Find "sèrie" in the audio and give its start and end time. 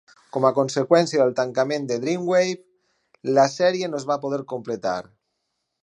3.61-3.93